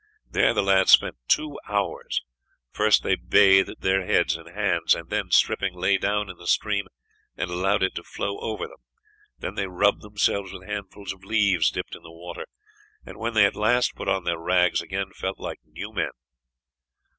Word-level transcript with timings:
There 0.31 0.55
the 0.55 0.63
lads 0.63 0.93
spent 0.93 1.17
two 1.27 1.59
hours. 1.69 2.23
First 2.71 3.03
they 3.03 3.13
bathed 3.13 3.81
their 3.81 4.03
heads 4.03 4.35
and 4.35 4.49
hands, 4.49 4.95
and 4.95 5.11
then, 5.11 5.29
stripping, 5.29 5.75
lay 5.75 5.99
down 5.99 6.27
in 6.27 6.37
the 6.37 6.47
stream 6.47 6.87
and 7.37 7.51
allowed 7.51 7.83
it 7.83 7.93
to 7.93 8.03
flow 8.03 8.39
over 8.39 8.65
them, 8.67 8.77
then 9.37 9.53
they 9.53 9.67
rubbed 9.67 10.01
themselves 10.01 10.51
with 10.51 10.65
handfuls 10.67 11.13
of 11.13 11.23
leaves 11.23 11.69
dipped 11.69 11.95
in 11.95 12.01
the 12.01 12.09
water, 12.11 12.47
and 13.05 13.19
when 13.19 13.35
they 13.35 13.45
at 13.45 13.55
last 13.55 13.93
put 13.93 14.07
on 14.07 14.23
their 14.23 14.39
rags 14.39 14.81
again 14.81 15.11
felt 15.13 15.39
like 15.39 15.59
new 15.67 15.93
men. 15.93 16.09